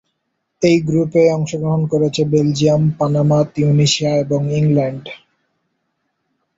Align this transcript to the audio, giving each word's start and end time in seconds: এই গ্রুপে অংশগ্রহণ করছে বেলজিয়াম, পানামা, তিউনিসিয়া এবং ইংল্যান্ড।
এই 0.61 0.77
গ্রুপে 0.81 1.23
অংশগ্রহণ 1.37 1.81
করছে 1.91 2.21
বেলজিয়াম, 2.25 2.83
পানামা, 2.99 3.39
তিউনিসিয়া 3.53 4.11
এবং 4.15 4.41
ইংল্যান্ড। 4.51 5.05